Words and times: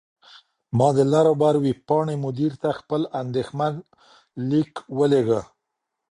ما 0.77 0.87
د 0.97 0.99
«لر 1.11 1.25
او 1.31 1.35
بر» 1.41 1.53
ویبپاڼې 1.65 2.15
مدیر 2.25 2.51
ته 2.61 2.69
خپل 2.79 3.01
اندیښمن 3.21 3.73
لیک 4.49 4.71
ولیږه. 4.97 5.41